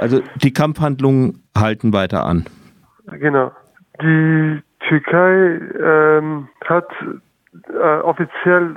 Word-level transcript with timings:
Also 0.00 0.22
die 0.36 0.52
Kampfhandlungen 0.52 1.42
halten 1.56 1.92
weiter 1.92 2.24
an. 2.24 2.46
Genau. 3.06 3.52
Die 4.00 4.62
Türkei 4.88 5.60
ähm, 5.78 6.48
hat 6.64 6.88
äh, 7.68 8.00
offiziell 8.00 8.76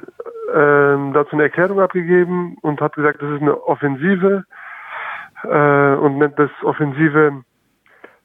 äh, 0.50 1.14
dazu 1.14 1.30
eine 1.32 1.44
Erklärung 1.44 1.80
abgegeben 1.80 2.58
und 2.62 2.82
hat 2.82 2.96
gesagt, 2.96 3.22
das 3.22 3.30
ist 3.32 3.42
eine 3.42 3.62
Offensive 3.64 4.44
äh, 5.44 5.96
und 5.96 6.18
nennt 6.18 6.38
das 6.38 6.50
Offensive 6.64 7.44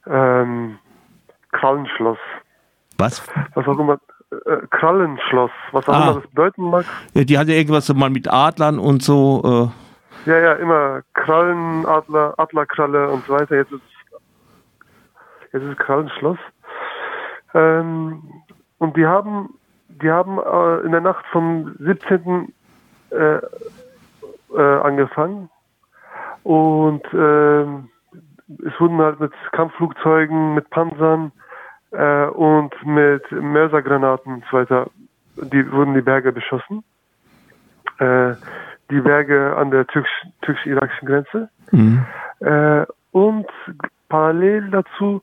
ähm, 0.06 0.78
Krallenschloss. 1.52 2.18
Was? 2.98 3.22
Was 3.54 3.66
auch 3.68 3.78
immer. 3.78 3.98
Äh, 4.30 4.66
Krallenschloss, 4.70 5.50
was 5.72 5.88
auch 5.88 5.94
ah. 5.94 6.02
immer 6.02 6.20
das 6.20 6.30
bedeuten 6.30 6.70
mag. 6.70 6.84
Ja, 7.14 7.24
die 7.24 7.38
hatte 7.38 7.52
irgendwas 7.52 7.92
mal 7.94 8.10
mit 8.10 8.30
Adlern 8.30 8.78
und 8.78 9.02
so. 9.02 9.70
Äh. 10.26 10.30
Ja, 10.30 10.38
ja, 10.38 10.52
immer 10.54 11.02
Krallen, 11.28 11.84
Adler, 11.84 12.32
Adlerkralle 12.38 13.10
und 13.10 13.22
so 13.26 13.34
weiter. 13.34 13.56
Jetzt 13.56 13.70
ist, 13.70 13.82
jetzt 15.52 15.62
ist 15.62 15.78
Krallenschloss. 15.78 16.38
Ähm, 17.52 18.22
und 18.78 18.96
die 18.96 19.04
haben, 19.04 19.58
die 19.88 20.10
haben 20.10 20.38
äh, 20.38 20.86
in 20.86 20.92
der 20.92 21.02
Nacht 21.02 21.26
vom 21.30 21.76
17. 21.80 22.52
Äh, 23.10 23.40
äh, 24.56 24.80
angefangen 24.80 25.50
und 26.44 27.02
ähm, 27.12 27.90
es 28.64 28.80
wurden 28.80 28.98
halt 28.98 29.20
mit 29.20 29.32
Kampfflugzeugen, 29.52 30.54
mit 30.54 30.70
Panzern 30.70 31.32
äh, 31.90 32.26
und 32.26 32.74
mit 32.86 33.30
Mörsergranaten 33.30 34.34
und 34.34 34.44
so 34.50 34.56
weiter, 34.56 34.90
die 35.36 35.70
wurden 35.70 35.92
die 35.92 36.00
Berge 36.00 36.32
beschossen. 36.32 36.82
Die 38.90 39.00
Berge 39.00 39.56
an 39.56 39.70
der 39.70 39.86
türkisch-irakischen 39.86 41.06
Grenze. 41.06 41.50
Mhm. 41.72 42.04
Äh, 42.40 42.86
und 43.12 43.46
parallel 44.08 44.70
dazu 44.70 45.20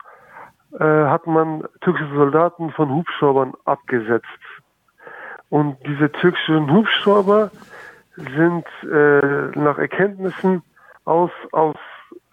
äh, 0.79 0.83
hat 0.83 1.25
man 1.27 1.63
türkische 1.81 2.13
Soldaten 2.13 2.71
von 2.71 2.89
Hubschraubern 2.89 3.53
abgesetzt. 3.65 4.25
Und 5.49 5.77
diese 5.85 6.11
türkischen 6.11 6.71
Hubschrauber 6.71 7.51
sind 8.17 8.65
äh, 8.83 9.57
nach 9.57 9.77
Erkenntnissen 9.77 10.63
aus, 11.05 11.31
aus 11.51 11.75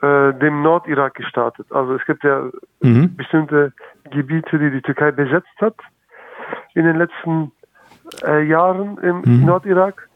äh, 0.00 0.34
dem 0.34 0.62
Nordirak 0.62 1.14
gestartet. 1.14 1.66
Also 1.70 1.94
es 1.94 2.04
gibt 2.06 2.24
ja 2.24 2.50
mhm. 2.80 3.14
bestimmte 3.16 3.72
Gebiete, 4.10 4.58
die 4.58 4.70
die 4.70 4.82
Türkei 4.82 5.10
besetzt 5.10 5.60
hat 5.60 5.76
in 6.74 6.84
den 6.84 6.96
letzten 6.96 7.52
äh, 8.24 8.42
Jahren 8.44 8.98
im 8.98 9.22
mhm. 9.24 9.46
Nordirak. 9.46 10.08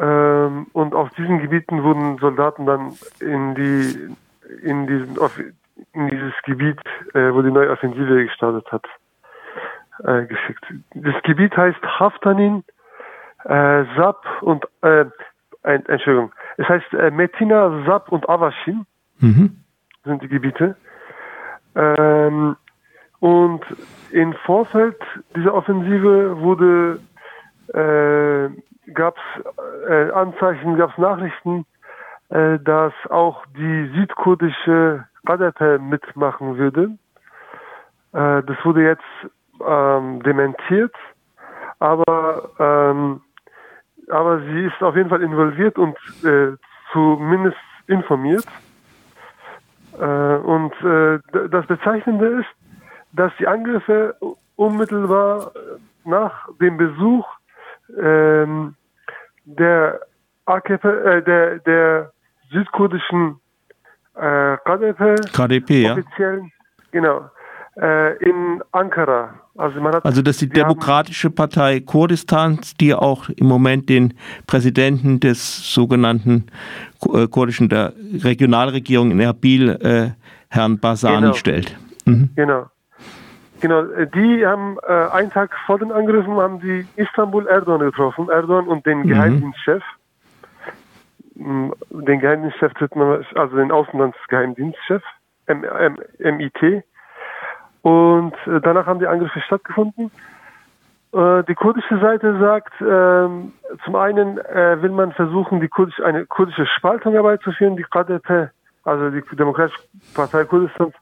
Ähm, 0.00 0.66
und 0.72 0.94
auf 0.94 1.10
diesen 1.10 1.40
Gebieten 1.40 1.82
wurden 1.82 2.18
Soldaten 2.18 2.66
dann 2.66 2.92
in 3.20 3.54
die 3.54 4.16
in 4.62 4.86
diesen 4.86 5.18
in 5.92 6.08
dieses 6.08 6.32
Gebiet, 6.44 6.80
äh, 7.14 7.32
wo 7.32 7.42
die 7.42 7.50
neue 7.50 7.70
Offensive 7.70 8.24
gestartet 8.24 8.70
hat, 8.70 8.84
äh, 10.04 10.26
geschickt. 10.26 10.64
Das 10.94 11.14
Gebiet 11.22 11.56
heißt 11.56 11.82
Haftanin, 11.82 12.64
äh, 13.44 13.84
Sab 13.96 14.24
und 14.42 14.66
äh, 14.82 15.04
Entschuldigung, 15.62 16.32
es 16.56 16.68
heißt 16.68 16.92
äh, 16.94 17.10
Metina, 17.10 17.84
Sab 17.86 18.10
und 18.10 18.28
Avashin 18.28 18.86
mhm. 19.20 19.58
sind 20.04 20.22
die 20.22 20.28
Gebiete. 20.28 20.76
Ähm, 21.74 22.56
und 23.20 23.64
im 24.10 24.32
Vorfeld 24.44 25.00
dieser 25.36 25.54
Offensive 25.54 26.40
wurde 26.40 27.00
äh, 27.72 28.48
gab 28.94 29.16
es 29.16 29.88
äh, 29.88 30.10
Anzeichen, 30.10 30.76
gab 30.76 30.90
es 30.90 30.98
Nachrichten, 30.98 31.66
äh, 32.30 32.58
dass 32.60 32.92
auch 33.10 33.44
die 33.56 33.90
südkurdische 33.94 35.04
HDP 35.26 35.78
mitmachen 35.78 36.56
würde. 36.56 36.96
Äh, 38.12 38.42
das 38.42 38.56
wurde 38.64 38.82
jetzt 38.82 39.02
ähm, 39.66 40.22
dementiert, 40.22 40.94
aber 41.78 42.50
ähm, 42.58 43.20
aber 44.08 44.40
sie 44.40 44.64
ist 44.66 44.82
auf 44.82 44.96
jeden 44.96 45.08
Fall 45.08 45.22
involviert 45.22 45.78
und 45.78 45.96
äh, 46.24 46.52
zumindest 46.92 47.56
informiert. 47.86 48.46
Äh, 49.98 50.04
und 50.04 50.72
äh, 50.82 51.18
das 51.48 51.66
Bezeichnende 51.66 52.40
ist, 52.40 52.48
dass 53.12 53.32
die 53.38 53.46
Angriffe 53.46 54.16
unmittelbar 54.56 55.52
nach 56.04 56.48
dem 56.60 56.76
Besuch 56.76 57.26
ähm, 58.00 58.74
der 59.44 60.00
AKP, 60.46 60.88
äh, 60.88 61.22
der, 61.22 61.58
der 61.60 62.12
südkurdischen 62.50 63.36
äh, 64.14 64.56
KDP, 64.64 65.14
KDP 65.32 65.90
offiziellen, 65.90 66.44
ja. 66.44 66.50
genau, 66.90 67.30
äh, 67.80 68.16
in 68.18 68.62
Ankara. 68.72 69.34
Also, 69.56 69.80
man 69.80 69.94
hat, 69.94 70.04
also 70.04 70.22
das 70.22 70.36
ist 70.36 70.42
die 70.42 70.48
Demokratische 70.48 71.30
Partei 71.30 71.80
Kurdistans, 71.80 72.74
die 72.74 72.94
auch 72.94 73.28
im 73.28 73.46
Moment 73.46 73.88
den 73.88 74.14
Präsidenten 74.46 75.20
des 75.20 75.72
sogenannten 75.74 76.46
äh, 77.12 77.26
kurdischen 77.28 77.68
der 77.68 77.92
Regionalregierung 78.24 79.10
in 79.10 79.20
Erbil, 79.20 79.70
äh, 79.70 80.10
Herrn 80.48 80.78
Basani, 80.78 81.20
genau. 81.20 81.34
stellt. 81.34 81.76
Mhm. 82.06 82.30
Genau. 82.34 82.66
Genau, 83.62 83.84
äh, 83.84 84.08
die 84.08 84.44
haben 84.44 84.76
äh, 84.86 84.92
einen 85.12 85.30
Tag 85.30 85.56
vor 85.66 85.78
den 85.78 85.92
Angriffen 85.92 86.34
haben 86.34 86.60
die 86.60 86.84
Istanbul 86.96 87.46
Erdogan 87.46 87.78
getroffen, 87.80 88.28
Erdogan 88.28 88.66
und 88.66 88.84
den 88.84 88.98
mhm. 88.98 89.08
Geheimdienstchef. 89.08 89.82
Mhm. 91.36 91.72
Den 91.90 92.18
Geheimdienstchef, 92.20 92.72
also 93.36 93.56
den 93.56 93.70
Außenlandsgeheimdienstchef, 93.70 95.02
MIT. 95.46 96.84
Und 97.82 98.34
äh, 98.46 98.60
danach 98.60 98.86
haben 98.86 98.98
die 98.98 99.06
Angriffe 99.06 99.40
stattgefunden. 99.40 100.10
Äh, 101.12 101.44
die 101.44 101.54
kurdische 101.54 102.00
Seite 102.00 102.36
sagt, 102.40 102.80
äh, 102.80 103.84
zum 103.84 103.94
einen 103.94 104.38
äh, 104.38 104.82
will 104.82 104.90
man 104.90 105.12
versuchen, 105.12 105.60
die 105.60 105.68
kurdische, 105.68 106.04
eine 106.04 106.26
kurdische 106.26 106.66
Spaltung 106.66 107.12
herbeizuführen. 107.12 107.76
Die 107.76 107.84
KDP, 107.84 108.48
also 108.82 109.10
die 109.10 109.22
Demokratische 109.36 109.78
Partei 110.14 110.44
Kurdistans, 110.46 110.94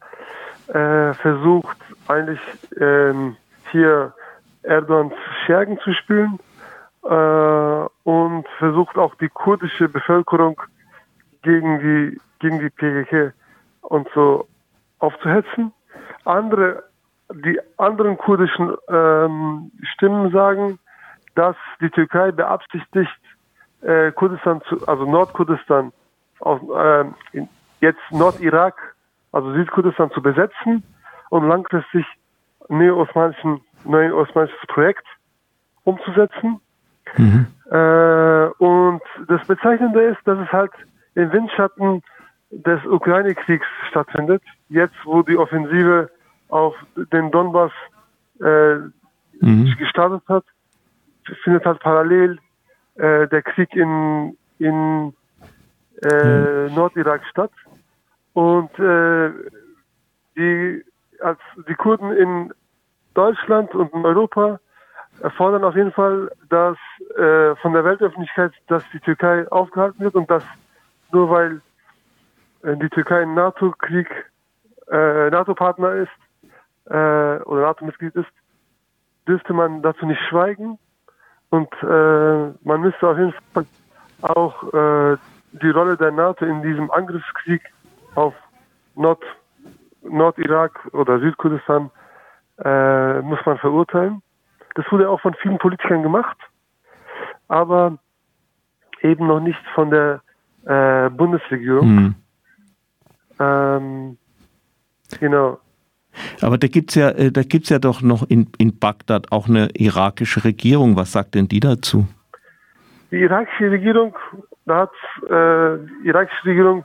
äh, 0.72 1.14
versucht 1.14 1.78
eigentlich 2.08 2.40
ähm, 2.80 3.36
hier 3.70 4.12
Erdogans 4.62 5.14
Schergen 5.44 5.78
zu 5.80 5.92
spülen 5.92 6.38
äh, 7.04 7.86
und 8.04 8.46
versucht 8.58 8.96
auch 8.96 9.14
die 9.16 9.28
kurdische 9.28 9.88
Bevölkerung 9.88 10.60
gegen 11.42 11.80
die 11.80 12.20
gegen 12.40 12.58
die 12.58 12.70
PKK 12.70 13.32
und 13.82 14.08
so 14.14 14.48
aufzuhetzen. 14.98 15.72
Andere, 16.24 16.84
die 17.32 17.58
anderen 17.76 18.16
kurdischen 18.18 18.74
ähm, 18.88 19.70
Stimmen 19.94 20.30
sagen, 20.32 20.78
dass 21.34 21.56
die 21.80 21.90
Türkei 21.90 22.32
beabsichtigt, 22.32 23.10
äh, 23.82 24.10
Kurdistan 24.12 24.60
zu, 24.68 24.86
also 24.86 25.04
Nordkurdistan, 25.04 25.92
aus, 26.40 26.60
äh, 26.62 27.42
jetzt 27.80 28.00
Nordirak 28.10 28.96
also 29.32 29.52
Südkurdistan 29.52 30.10
zu 30.12 30.22
besetzen 30.22 30.82
und 31.30 31.48
langfristig 31.48 32.04
neo-osmanischen, 32.68 33.60
neo-osmanisches 33.84 34.66
Projekt 34.68 35.06
umzusetzen. 35.84 36.60
Mhm. 37.16 37.46
Äh, 37.70 38.46
und 38.58 39.00
das 39.28 39.46
Bezeichnende 39.46 40.02
ist, 40.02 40.20
dass 40.24 40.38
es 40.38 40.52
halt 40.52 40.72
im 41.14 41.32
Windschatten 41.32 42.02
des 42.50 42.84
Ukraine-Kriegs 42.86 43.66
stattfindet. 43.88 44.42
Jetzt, 44.68 44.94
wo 45.04 45.22
die 45.22 45.36
Offensive 45.36 46.10
auf 46.48 46.74
den 47.12 47.30
Donbass 47.30 47.72
äh, 48.40 48.76
mhm. 49.40 49.74
gestartet 49.78 50.22
hat, 50.28 50.44
findet 51.42 51.64
halt 51.64 51.80
parallel 51.80 52.38
äh, 52.96 53.28
der 53.28 53.42
Krieg 53.42 53.74
in, 53.74 54.36
in 54.58 55.14
äh, 56.02 56.68
mhm. 56.68 56.74
Nordirak 56.74 57.22
statt. 57.30 57.52
Und 58.32 58.78
äh, 58.78 59.30
die, 60.36 60.84
als 61.20 61.38
die 61.68 61.74
Kurden 61.74 62.12
in 62.12 62.52
Deutschland 63.14 63.74
und 63.74 63.92
in 63.92 64.04
Europa 64.04 64.60
fordern 65.36 65.64
auf 65.64 65.74
jeden 65.74 65.92
Fall, 65.92 66.30
dass 66.48 66.78
äh, 67.16 67.54
von 67.56 67.72
der 67.72 67.84
Weltöffentlichkeit, 67.84 68.52
dass 68.68 68.84
die 68.92 69.00
Türkei 69.00 69.46
aufgehalten 69.50 70.00
wird 70.00 70.14
und 70.14 70.30
dass 70.30 70.44
nur 71.12 71.28
weil 71.30 71.60
äh, 72.62 72.76
die 72.76 72.88
Türkei 72.88 73.22
ein 73.22 73.34
NATO-Krieg, 73.34 74.08
äh, 74.90 75.30
NATO-Partner 75.30 75.94
ist 75.94 76.10
äh, 76.86 77.42
oder 77.42 77.62
NATO-Mitglied 77.62 78.14
ist, 78.14 78.30
dürfte 79.26 79.52
man 79.52 79.82
dazu 79.82 80.06
nicht 80.06 80.20
schweigen. 80.28 80.78
Und 81.50 81.72
äh, 81.82 82.52
man 82.62 82.80
müsste 82.80 83.08
auf 83.08 83.18
jeden 83.18 83.34
Fall 83.52 83.66
auch 84.22 84.62
äh, 84.72 85.16
die 85.52 85.70
Rolle 85.70 85.96
der 85.96 86.12
NATO 86.12 86.44
in 86.44 86.62
diesem 86.62 86.90
Angriffskrieg 86.90 87.62
auf 88.14 88.34
Nord, 88.94 89.22
Nordirak 90.02 90.88
oder 90.92 91.20
Südkurdistan 91.20 91.90
äh, 92.64 93.20
muss 93.22 93.38
man 93.46 93.58
verurteilen. 93.58 94.22
Das 94.74 94.84
wurde 94.90 95.08
auch 95.08 95.20
von 95.20 95.34
vielen 95.34 95.58
Politikern 95.58 96.02
gemacht, 96.02 96.36
aber 97.48 97.98
eben 99.02 99.26
noch 99.26 99.40
nicht 99.40 99.60
von 99.74 99.90
der 99.90 100.22
äh, 100.66 101.10
Bundesregierung. 101.10 101.88
Mhm. 101.88 102.14
Ähm, 103.38 104.18
genau. 105.18 105.58
Aber 106.40 106.58
da 106.58 106.66
gibt 106.68 106.90
es 106.90 106.96
ja, 106.96 107.10
äh, 107.10 107.32
da 107.32 107.42
gibt's 107.42 107.68
ja 107.68 107.78
doch 107.78 108.02
noch 108.02 108.28
in, 108.28 108.50
in 108.58 108.78
Bagdad 108.78 109.32
auch 109.32 109.48
eine 109.48 109.70
irakische 109.74 110.44
Regierung. 110.44 110.96
Was 110.96 111.12
sagt 111.12 111.34
denn 111.34 111.48
die 111.48 111.60
dazu? 111.60 112.06
Die 113.10 113.20
irakische 113.20 113.70
Regierung, 113.70 114.14
da 114.66 114.82
hat 114.82 114.92
äh, 115.24 115.78
die 116.02 116.08
irakische 116.08 116.44
Regierung 116.44 116.84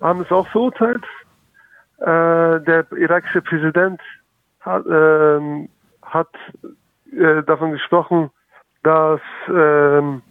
haben 0.00 0.22
es 0.22 0.30
auch 0.30 0.46
verurteilt. 0.48 1.04
Äh, 1.98 2.60
der 2.60 2.86
irakische 2.96 3.42
Präsident 3.42 4.00
hat, 4.60 4.86
äh, 4.86 5.68
hat 6.02 6.28
äh, 7.12 7.42
davon 7.42 7.72
gesprochen, 7.72 8.30
dass, 8.82 9.20
ähm, 9.48 10.22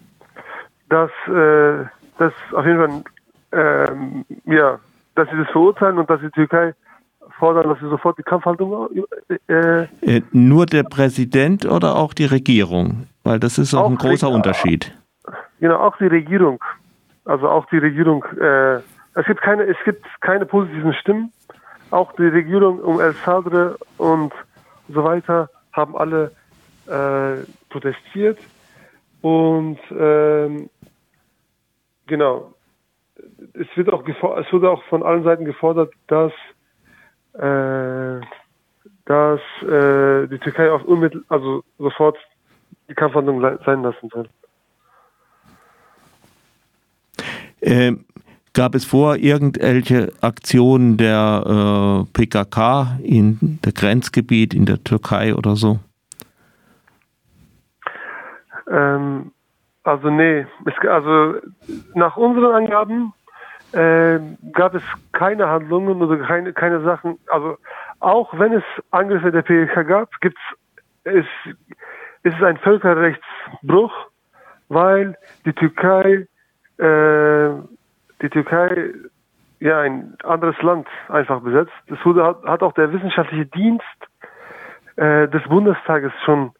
dass, 0.90 1.12
äh, 1.28 1.86
dass 2.18 2.34
auf 2.54 2.66
jeden 2.66 2.78
Fall, 2.78 3.04
ähm, 3.52 4.26
ja, 4.46 4.80
dass 5.16 5.30
sie 5.30 5.38
das 5.38 5.50
verurteilen 5.50 5.98
und 5.98 6.10
dass 6.10 6.22
die 6.22 6.30
Türkei 6.30 6.74
fordern, 7.38 7.70
dass 7.70 7.80
sie 7.80 7.90
sofort 7.90 8.18
die 8.18 8.24
Kampfhaltung. 8.24 8.90
Äh, 9.48 9.88
äh, 10.02 10.22
nur 10.32 10.66
der 10.66 10.84
Präsident 10.84 11.66
oder 11.66 11.96
auch 11.96 12.14
die 12.14 12.26
Regierung? 12.26 13.08
Weil 13.24 13.40
das 13.40 13.58
ist 13.58 13.74
auch, 13.74 13.90
ein 13.90 13.98
großer 13.98 14.30
Unterschied. 14.30 14.94
Genau, 15.60 15.76
auch 15.78 15.98
die 15.98 16.08
Regierung. 16.08 16.64
Also 17.26 17.50
auch 17.50 17.66
die 17.66 17.78
Regierung. 17.78 18.24
Äh, 18.40 18.80
es 19.18 19.26
gibt 19.26 19.42
keine, 19.42 19.64
es 19.64 19.78
gibt 19.84 20.06
keine 20.22 20.46
positiven 20.46 20.94
Stimmen. 20.94 21.34
Auch 21.90 22.14
die 22.14 22.28
Regierung 22.28 22.80
um 22.80 23.00
El 23.00 23.14
Sadr 23.14 23.76
und 23.98 24.34
so 24.90 25.04
weiter 25.04 25.50
haben 25.74 25.98
alle 25.98 26.32
äh, 26.86 27.44
protestiert 27.70 28.38
und 29.22 29.80
ähm, 29.92 30.70
genau 32.06 32.54
es 33.54 33.68
wird 33.76 33.92
auch 33.92 34.04
es 34.08 34.54
wurde 34.54 34.70
auch 34.70 34.84
von 34.84 35.04
allen 35.04 35.24
Seiten 35.24 35.46
gefordert, 35.46 35.94
dass 36.08 36.32
äh, 37.34 38.22
dass 39.06 39.40
äh, 39.64 40.28
die 40.28 40.40
Türkei 40.40 40.72
auf 40.72 40.84
unmittel 40.84 41.24
also 41.30 41.64
sofort 41.78 42.18
die 42.90 42.94
Kampfhandlung 42.94 43.42
sein 43.66 43.82
lassen 43.82 44.10
soll. 44.10 44.30
Ähm, 47.62 48.06
gab 48.58 48.74
es 48.74 48.86
vor 48.86 49.18
irgendwelche 49.18 50.12
Aktionen 50.22 50.98
der 50.98 51.44
äh, 51.46 52.12
PKK 52.12 52.98
in 53.04 53.60
der 53.64 53.72
Grenzgebiet 53.72 54.56
in 54.56 54.66
der 54.66 54.84
Türkei 54.84 55.36
oder 55.36 55.56
so? 55.56 55.78
Ähm, 58.68 59.32
also 59.84 60.10
nee, 60.10 60.48
es, 60.66 60.90
also 60.90 61.36
nach 61.94 62.18
unseren 62.18 62.56
Angaben 62.56 63.14
äh, 63.74 64.20
gab 64.54 64.74
es 64.74 64.82
keine 65.12 65.48
Handlungen 65.48 66.02
oder 66.02 66.18
keine, 66.26 66.52
keine 66.52 66.82
Sachen. 66.82 67.20
Also 67.28 67.58
auch 68.00 68.38
wenn 68.40 68.54
es 68.54 68.64
Angriffe 68.90 69.32
der 69.32 69.44
PKK 69.44 69.84
gab, 69.84 70.10
gibt's 70.20 70.42
es 71.04 71.26
ist 72.24 72.36
es 72.36 72.44
ein 72.44 72.58
Völkerrechtsbruch, 72.58 73.94
weil 74.68 75.16
die 75.46 75.54
Türkei 75.54 76.28
äh, 76.80 77.50
die 78.22 78.30
Türkei 78.30 78.94
ja 79.60 79.80
ein 79.82 80.16
anderes 80.24 80.60
Land 80.62 80.88
einfach 81.10 81.42
besetzt. 81.42 81.72
Das 81.88 81.98
wurde, 82.06 82.24
hat, 82.24 82.44
hat 82.44 82.64
auch 82.64 82.74
der 82.74 82.92
wissenschaftliche 82.94 83.46
Dienst 83.46 83.84
äh, 84.96 85.28
des 85.28 85.44
Bundestages 85.44 86.12
schon 86.26 86.52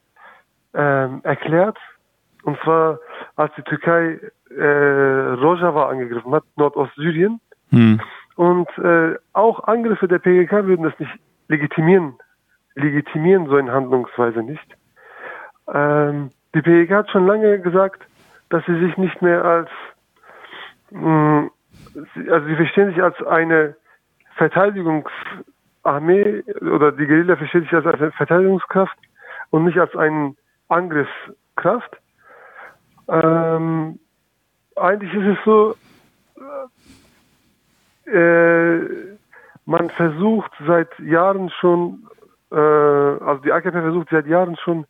ähm, 0.74 1.20
erklärt. 1.22 1.78
Und 2.42 2.58
zwar, 2.62 2.98
als 3.36 3.52
die 3.56 3.62
Türkei 3.62 4.20
äh, 4.56 5.34
Rojava 5.34 5.88
angegriffen 5.88 6.32
hat, 6.32 6.44
Nordostsyrien. 6.56 7.40
Hm. 7.70 8.00
Und 8.36 8.68
äh, 8.78 9.16
auch 9.32 9.64
Angriffe 9.64 10.08
der 10.08 10.20
PKK 10.20 10.66
würden 10.66 10.84
das 10.84 10.98
nicht 10.98 11.12
legitimieren, 11.48 12.14
legitimieren 12.74 13.48
so 13.48 13.56
eine 13.56 13.72
Handlungsweise 13.72 14.42
nicht. 14.42 14.76
Ähm, 15.72 16.30
die 16.54 16.62
PKK 16.62 16.96
hat 16.96 17.10
schon 17.10 17.26
lange 17.26 17.58
gesagt, 17.60 18.02
dass 18.48 18.64
sie 18.66 18.78
sich 18.78 18.96
nicht 18.96 19.20
mehr 19.20 19.44
als, 19.44 19.68
mm, 20.90 21.50
also 22.30 22.46
sie 22.46 22.56
verstehen 22.56 22.90
sich 22.90 23.02
als 23.02 23.20
eine 23.24 23.74
Verteidigungsarmee 24.36 26.44
oder 26.60 26.92
die 26.92 27.06
Guerilla 27.06 27.36
versteht 27.36 27.64
sich 27.64 27.72
als 27.72 27.86
eine 27.86 28.12
Verteidigungskraft 28.12 28.98
und 29.50 29.64
nicht 29.64 29.78
als 29.78 29.94
eine 29.96 30.34
Angriffskraft. 30.68 31.96
Ähm, 33.08 33.98
eigentlich 34.76 35.14
ist 35.14 35.38
es 35.38 35.44
so, 35.44 35.74
äh, 38.06 38.78
man 39.66 39.90
versucht 39.90 40.52
seit 40.66 40.98
Jahren 41.00 41.50
schon, 41.50 42.06
äh, 42.50 42.56
also 42.56 43.42
die 43.42 43.52
AKP 43.52 43.72
versucht 43.72 44.08
seit 44.10 44.26
Jahren 44.26 44.56
schon, 44.56 44.86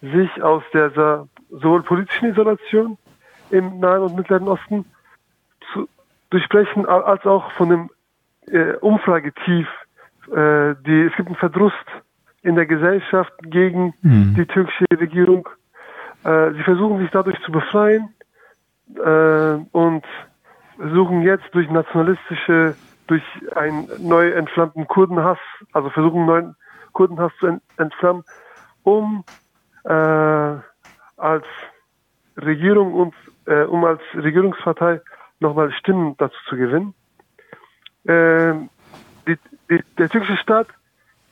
sich 0.00 0.42
aus 0.42 0.62
dieser 0.72 1.28
sowohl 1.50 1.82
politischen 1.82 2.30
Isolation 2.30 2.96
im 3.50 3.80
Nahen 3.80 4.02
und 4.02 4.16
Mittleren 4.16 4.48
Osten 4.48 4.84
durchbrechen, 6.30 6.86
als 6.86 7.24
auch 7.26 7.50
von 7.52 7.68
dem 7.68 7.90
äh, 8.46 8.74
Umfragetief. 8.80 9.68
Äh, 10.28 10.74
die, 10.86 11.08
es 11.10 11.16
gibt 11.16 11.28
einen 11.28 11.36
Verdrust 11.36 11.74
in 12.42 12.54
der 12.54 12.66
Gesellschaft 12.66 13.32
gegen 13.42 13.94
mhm. 14.02 14.34
die 14.36 14.46
türkische 14.46 14.84
Regierung. 14.92 15.48
Äh, 16.24 16.52
sie 16.52 16.62
versuchen 16.62 16.98
sich 17.00 17.10
dadurch 17.10 17.40
zu 17.42 17.52
befreien 17.52 18.14
äh, 18.96 19.58
und 19.72 20.04
versuchen 20.76 21.22
jetzt 21.22 21.46
durch 21.52 21.68
nationalistische, 21.70 22.74
durch 23.06 23.22
einen 23.54 23.88
neu 23.98 24.30
entflammten 24.30 24.86
Kurdenhass, 24.86 25.38
also 25.72 25.90
versuchen 25.90 26.26
neuen 26.26 26.56
Kurdenhass 26.92 27.32
zu 27.38 27.60
entflammen, 27.76 28.24
um 28.82 29.24
äh, 29.84 29.92
als 31.16 31.44
Regierung 32.36 32.94
und 32.94 33.14
äh, 33.46 33.64
um 33.64 33.84
als 33.84 34.00
Regierungspartei 34.14 35.00
nochmal 35.40 35.72
Stimmen 35.72 36.14
dazu 36.18 36.36
zu 36.48 36.56
gewinnen. 36.56 36.94
Äh, 38.04 38.54
die, 39.26 39.38
die, 39.68 39.82
der 39.98 40.08
türkische 40.08 40.36
Staat, 40.36 40.68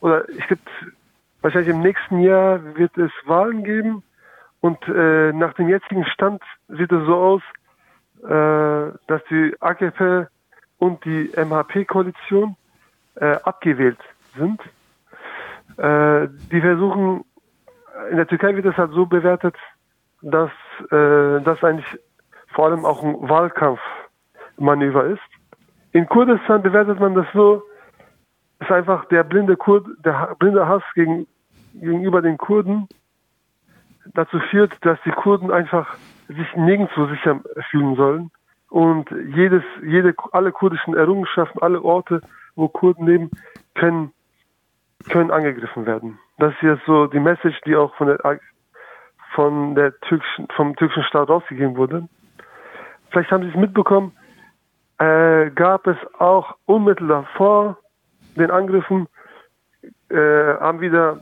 oder 0.01 0.29
es 0.29 0.47
gibt 0.49 0.69
wahrscheinlich 1.41 1.71
im 1.71 1.81
nächsten 1.81 2.21
Jahr 2.21 2.77
wird 2.77 2.97
es 2.99 3.11
Wahlen 3.25 3.65
geben 3.65 4.03
und 4.61 4.79
äh, 4.89 5.33
nach 5.33 5.55
dem 5.55 5.69
jetzigen 5.69 6.05
Stand 6.07 6.43
sieht 6.69 6.93
es 6.93 7.07
so 7.07 7.17
aus, 7.17 7.43
äh, 8.23 8.99
dass 9.07 9.23
die 9.31 9.55
AKP 9.61 10.27
und 10.79 11.05
die 11.05 11.31
MHP-Koalition 11.37 12.57
äh, 13.17 13.37
abgewählt 13.43 13.99
sind. 14.37 14.61
Äh, 15.77 16.29
die 16.51 16.61
versuchen, 16.61 17.25
in 18.11 18.17
der 18.17 18.27
Türkei 18.27 18.55
wird 18.55 18.67
es 18.67 18.77
halt 18.77 18.93
so 18.93 19.07
bewertet, 19.07 19.57
dass 20.23 20.51
äh, 20.91 21.41
das 21.43 21.63
eigentlich 21.63 21.99
vor 22.49 22.67
allem 22.67 22.85
auch 22.85 23.03
ein 23.03 23.29
Wahlkampfmanöver 24.59 25.05
ist. 25.05 25.21
In 25.93 26.07
Kurdistan 26.07 26.63
bewertet 26.63 27.01
man 27.01 27.15
das 27.15 27.27
so, 27.33 27.63
ist 28.61 28.71
einfach 28.71 29.05
der 29.07 29.25
blinde 29.25 29.57
Kurd, 29.57 29.87
der 30.05 30.35
blinde 30.39 30.67
Hass 30.67 30.83
gegen, 30.95 31.27
gegenüber 31.75 32.21
den 32.21 32.37
Kurden 32.37 32.89
dazu 34.15 34.39
führt, 34.51 34.75
dass 34.85 34.99
die 35.05 35.11
Kurden 35.11 35.51
einfach 35.51 35.97
sich 36.29 36.57
nirgendwo 36.57 37.07
sicher 37.07 37.41
fühlen 37.71 37.97
sollen 37.97 38.31
und 38.69 39.11
jedes, 39.35 39.63
jede, 39.83 40.15
alle 40.33 40.53
kurdischen 40.53 40.95
Errungenschaften, 40.95 41.63
alle 41.63 41.83
Orte, 41.83 42.21
wo 42.55 42.69
Kurden 42.69 43.07
leben, 43.07 43.31
können, 43.75 44.13
können 45.09 45.31
angegriffen 45.31 45.87
werden. 45.87 46.19
Das 46.39 46.53
ist 46.55 46.63
jetzt 46.63 46.85
so 46.87 47.07
die 47.07 47.21
Message, 47.21 47.59
die 47.65 47.77
auch 47.77 47.95
von 47.95 48.09
der, 48.09 48.41
von 49.35 49.75
der 49.75 49.99
türkischen, 50.01 50.49
vom 50.55 50.77
türkischen 50.77 51.05
Staat 51.05 51.29
rausgegeben 51.29 51.77
wurde. 51.77 52.09
Vielleicht 53.11 53.31
haben 53.31 53.45
Sie 53.45 53.51
es 53.51 53.57
mitbekommen, 53.57 54.13
äh, 54.99 55.51
gab 55.51 55.87
es 55.87 55.97
auch 56.19 56.57
unmittelbar 56.67 57.27
vor 57.37 57.79
den 58.37 58.51
Angriffen, 58.51 59.09
äh, 60.11 60.17
haben 60.17 60.81
wieder 60.81 61.21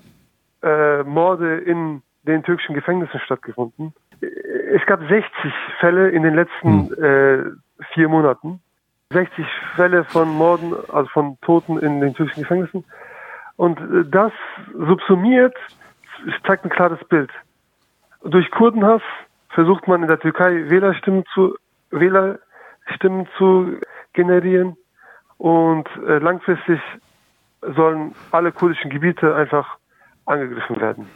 äh, 0.63 1.03
Morde 1.03 1.59
in 1.59 2.03
den 2.23 2.43
türkischen 2.43 2.75
Gefängnissen 2.75 3.21
stattgefunden. 3.21 3.95
Es 4.21 4.85
gab 4.87 5.01
60 5.01 5.25
Fälle 5.81 6.11
in 6.11 6.23
den 6.23 6.35
letzten 6.35 6.89
hm. 6.89 7.05
äh, 7.05 7.85
vier 7.93 8.09
Monaten. 8.09 8.61
60 9.11 9.47
Fälle 9.77 10.05
von 10.05 10.29
Morden, 10.29 10.75
also 10.93 11.09
von 11.11 11.39
Toten 11.43 11.79
in 11.79 12.01
den 12.01 12.15
türkischen 12.15 12.43
Gefängnissen. 12.43 12.85
Und 13.57 13.79
äh, 13.79 14.09
das 14.11 14.33
subsumiert, 14.75 15.55
zeigt 16.47 16.65
ein 16.65 16.71
klares 16.71 17.03
Bild. 17.09 17.31
Durch 18.25 18.51
Kurdenhass 18.51 19.03
versucht 19.51 19.87
man 19.87 20.03
in 20.03 20.09
der 20.09 20.19
Türkei 20.19 20.69
Wählerstimmen 20.69 21.25
zu, 21.33 21.57
Wählerstimmen 22.87 23.27
zu 23.37 23.79
generieren 24.13 24.77
und 25.39 25.89
äh, 26.07 26.19
langfristig 26.19 26.81
sollen 27.61 28.15
alle 28.31 28.53
kurdischen 28.53 28.91
Gebiete 28.91 29.35
einfach 29.35 29.79
angegriffen 30.25 30.81
werden. 30.81 31.07